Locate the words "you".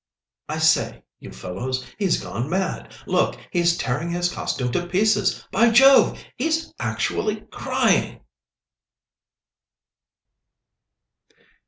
1.19-1.29